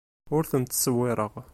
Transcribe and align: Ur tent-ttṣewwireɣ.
Ur 0.35 0.43
tent-ttṣewwireɣ. 0.51 1.33